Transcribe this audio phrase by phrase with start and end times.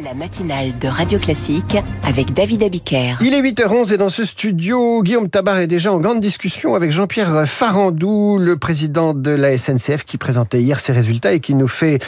[0.00, 3.16] La matinale de Radio Classique avec David Abiker.
[3.20, 6.90] Il est 8h11 et dans ce studio, Guillaume Tabar est déjà en grande discussion avec
[6.90, 11.68] Jean-Pierre Farandou, le président de la SNCF qui présentait hier ses résultats et qui nous
[11.68, 11.98] fait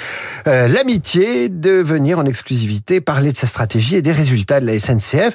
[0.46, 4.78] euh, l'amitié de venir en exclusivité parler de sa stratégie et des résultats de la
[4.78, 5.35] SNCF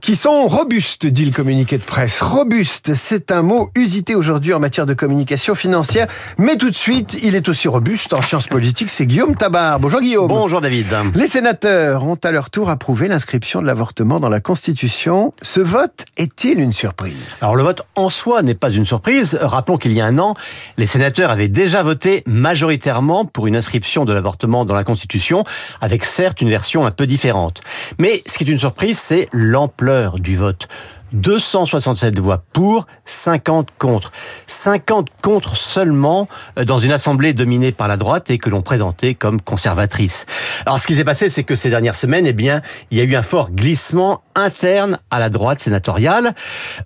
[0.00, 2.22] qui sont robustes, dit le communiqué de presse.
[2.22, 6.06] Robuste, c'est un mot usité aujourd'hui en matière de communication financière,
[6.38, 9.80] mais tout de suite, il est aussi robuste en sciences politiques, c'est Guillaume Tabar.
[9.80, 10.28] Bonjour Guillaume.
[10.28, 10.86] Bonjour David.
[11.14, 15.32] Les sénateurs ont à leur tour approuvé l'inscription de l'avortement dans la Constitution.
[15.42, 17.38] Ce vote est-il une surprise?
[17.40, 19.38] Alors le vote en soi n'est pas une surprise.
[19.40, 20.34] Rappelons qu'il y a un an,
[20.76, 25.44] les sénateurs avaient déjà voté majoritairement pour une inscription de l'avortement dans la Constitution,
[25.80, 27.60] avec certes une version un peu différente.
[27.98, 30.68] Mais ce qui est une surprise, c'est l'ampleur du vote.
[31.12, 34.12] 267 voix pour, 50 contre.
[34.46, 39.14] 50 contre seulement euh, dans une assemblée dominée par la droite et que l'on présentait
[39.14, 40.26] comme conservatrice.
[40.66, 43.04] Alors ce qui s'est passé, c'est que ces dernières semaines, eh bien, il y a
[43.04, 46.34] eu un fort glissement interne à la droite sénatoriale.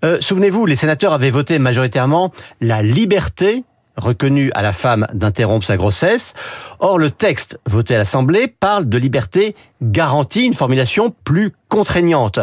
[0.04, 3.64] Euh, Souvenez-vous, les sénateurs avaient voté majoritairement la liberté
[3.96, 6.34] reconnue à la femme d'interrompre sa grossesse.
[6.78, 12.38] Or, le texte voté à l'Assemblée parle de liberté garantie, une formulation plus contraignante.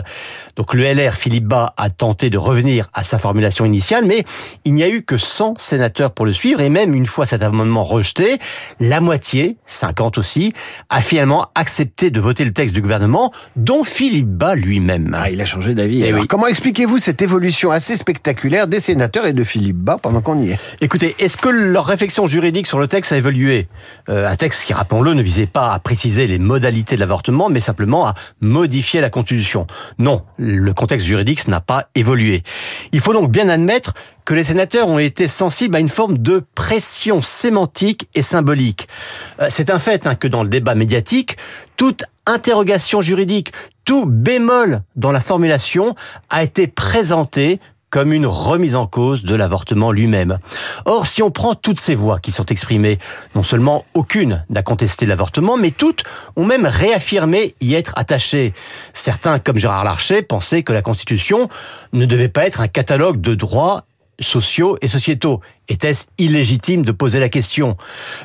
[0.55, 4.25] Donc le LR Philippe Bas a tenté de revenir à sa formulation initiale, mais
[4.66, 7.44] il n'y a eu que 100 sénateurs pour le suivre, et même une fois cet
[7.44, 8.39] amendement rejeté,
[8.80, 10.53] la moitié, 50 aussi,
[10.89, 15.16] a finalement accepté de voter le texte du gouvernement, dont Philippe Bas lui-même.
[15.16, 16.03] Ah, il a changé d'avis.
[16.03, 16.25] Eh oui.
[16.25, 20.49] Comment expliquez-vous cette évolution assez spectaculaire des sénateurs et de Philippe Bas pendant qu'on y
[20.53, 20.59] est?
[20.81, 23.67] Écoutez, est-ce que leur réflexion juridique sur le texte a évolué?
[24.09, 27.59] Euh, Un texte qui, rappelons-le, ne visait pas à préciser les modalités de l'avortement, mais
[27.59, 29.11] simplement à modifier la
[29.98, 32.44] Non, le contexte juridique n'a pas évolué.
[32.92, 33.94] Il faut donc bien admettre
[34.26, 38.88] que les sénateurs ont été sensibles à une forme de pression sémantique et symbolique.
[39.42, 41.38] Euh, C'est un fait hein, que dans le débat médiatique,
[41.78, 43.52] toute interrogation juridique,
[43.86, 45.95] tout bémol dans la formulation
[46.30, 47.59] a été présenté
[47.90, 50.39] comme une remise en cause de l'avortement lui-même.
[50.86, 53.00] Or, si on prend toutes ces voix qui sont exprimées,
[53.36, 56.04] non seulement aucune n'a contesté l'avortement, mais toutes
[56.36, 58.54] ont même réaffirmé y être attachées.
[58.94, 61.49] Certains, comme Gérard Larcher, pensaient que la Constitution
[61.94, 63.86] ne devait pas être un catalogue de droits
[64.20, 65.39] sociaux et sociétaux.
[65.67, 67.78] Était-ce illégitime de poser la question?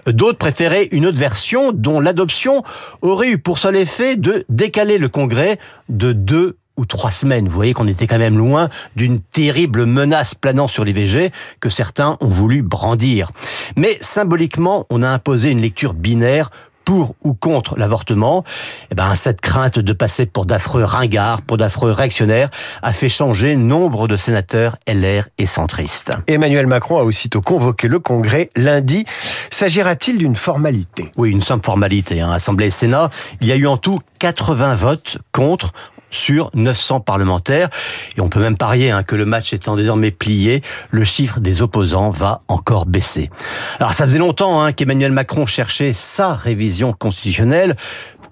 [0.06, 2.62] D'autres préféraient une autre version dont l'adoption
[3.02, 5.58] aurait eu pour seul effet de décaler le Congrès
[5.88, 7.48] de deux ou trois semaines.
[7.48, 11.30] Vous voyez qu'on était quand même loin d'une terrible menace planant sur l'IVG
[11.60, 13.30] que certains ont voulu brandir.
[13.76, 16.50] Mais symboliquement, on a imposé une lecture binaire
[16.84, 18.44] pour ou contre l'avortement,
[18.90, 22.50] eh ben, cette crainte de passer pour d'affreux ringards, pour d'affreux réactionnaires,
[22.82, 26.10] a fait changer nombre de sénateurs LR et centristes.
[26.26, 29.04] Emmanuel Macron a aussitôt convoqué le Congrès lundi.
[29.50, 31.10] S'agira-t-il d'une formalité?
[31.16, 32.20] Oui, une simple formalité.
[32.20, 32.30] Hein.
[32.30, 33.10] Assemblée et Sénat,
[33.40, 35.72] il y a eu en tout 80 votes contre
[36.14, 37.68] sur 900 parlementaires.
[38.16, 41.62] Et on peut même parier hein, que le match étant désormais plié, le chiffre des
[41.62, 43.30] opposants va encore baisser.
[43.78, 47.76] Alors ça faisait longtemps hein, qu'Emmanuel Macron cherchait sa révision constitutionnelle.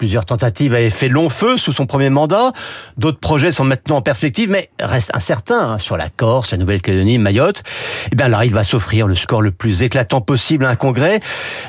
[0.02, 2.50] Plusieurs tentatives avaient fait long feu sous son premier mandat.
[2.96, 7.18] D'autres projets sont maintenant en perspective, mais reste incertain hein, sur la Corse, la Nouvelle-Calédonie,
[7.18, 7.62] Mayotte.
[8.10, 11.20] Eh bien là, il va s'offrir le score le plus éclatant possible à un congrès.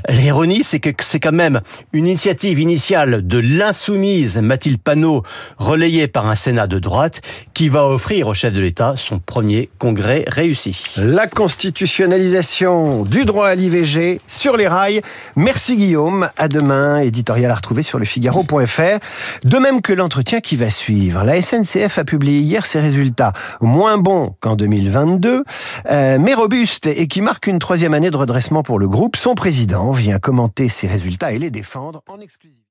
[0.09, 1.61] L'ironie, c'est que c'est quand même
[1.91, 5.22] une initiative initiale de l'insoumise Mathilde Panot,
[5.59, 7.22] relayée par un Sénat de droite,
[7.53, 10.95] qui va offrir au chef de l'État son premier congrès réussi.
[10.97, 15.03] La constitutionnalisation du droit à l'IVG sur les rails.
[15.35, 16.29] Merci Guillaume.
[16.35, 16.97] À demain.
[16.97, 19.00] Éditorial à retrouver sur le Figaro.fr.
[19.44, 21.25] De même que l'entretien qui va suivre.
[21.25, 23.34] La SNCF a publié hier ses résultats.
[23.59, 25.44] Moins bons qu'en 2022,
[25.89, 29.17] euh, mais robustes et qui marquent une troisième année de redressement pour le groupe.
[29.17, 32.61] Son président vient commenter ces résultats et les défendre en exclusivité.